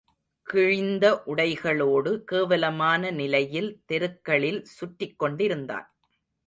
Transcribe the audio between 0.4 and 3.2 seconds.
கிழிந்த உடைகளோடு, கேவலமான